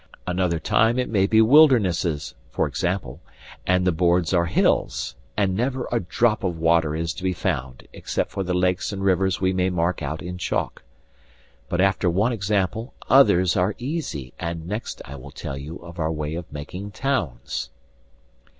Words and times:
Another 0.25 0.57
time 0.57 0.97
it 0.97 1.09
may 1.09 1.27
be 1.27 1.43
wildernesses 1.43 2.33
for 2.49 2.65
example, 2.67 3.21
and 3.67 3.85
the 3.85 3.91
boards 3.91 4.33
are 4.33 4.47
hills, 4.47 5.13
and 5.37 5.55
never 5.55 5.87
a 5.91 5.99
drop 5.99 6.43
of 6.43 6.57
water 6.57 6.95
is 6.95 7.13
to 7.13 7.21
be 7.21 7.33
found 7.33 7.87
except 7.93 8.31
for 8.31 8.41
the 8.41 8.55
lakes 8.55 8.91
and 8.91 9.03
rivers 9.03 9.39
we 9.39 9.53
may 9.53 9.69
mark 9.69 10.01
out 10.01 10.23
in 10.23 10.39
chalk. 10.39 10.81
But 11.69 11.81
after 11.81 12.09
one 12.09 12.31
example 12.31 12.95
others 13.11 13.55
are 13.55 13.75
easy, 13.77 14.33
and 14.39 14.65
next 14.67 15.03
I 15.05 15.15
will 15.17 15.29
tell 15.29 15.55
you 15.55 15.75
of 15.83 15.99
our 15.99 16.11
way 16.11 16.33
of 16.33 16.51
making 16.51 16.93
towns. 16.93 17.69